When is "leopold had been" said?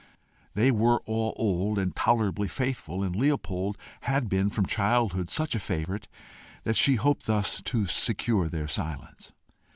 3.15-4.49